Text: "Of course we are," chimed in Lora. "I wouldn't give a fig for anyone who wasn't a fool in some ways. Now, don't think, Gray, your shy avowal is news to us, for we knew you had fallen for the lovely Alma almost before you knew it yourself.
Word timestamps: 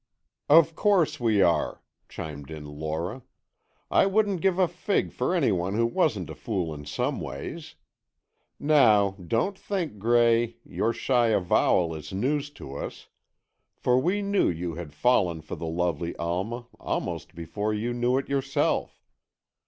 "Of 0.49 0.73
course 0.75 1.19
we 1.19 1.43
are," 1.43 1.83
chimed 2.09 2.49
in 2.49 2.65
Lora. 2.65 3.21
"I 3.91 4.07
wouldn't 4.07 4.41
give 4.41 4.57
a 4.57 4.67
fig 4.67 5.11
for 5.11 5.35
anyone 5.35 5.75
who 5.75 5.85
wasn't 5.85 6.31
a 6.31 6.33
fool 6.33 6.73
in 6.73 6.85
some 6.87 7.19
ways. 7.21 7.75
Now, 8.59 9.11
don't 9.11 9.55
think, 9.59 9.99
Gray, 9.99 10.57
your 10.65 10.91
shy 10.91 11.27
avowal 11.27 11.93
is 11.93 12.11
news 12.11 12.49
to 12.53 12.73
us, 12.77 13.09
for 13.75 13.99
we 13.99 14.23
knew 14.23 14.49
you 14.49 14.73
had 14.73 14.91
fallen 14.91 15.39
for 15.39 15.55
the 15.55 15.67
lovely 15.67 16.15
Alma 16.15 16.65
almost 16.79 17.35
before 17.35 17.71
you 17.71 17.93
knew 17.93 18.17
it 18.17 18.27
yourself. 18.27 19.03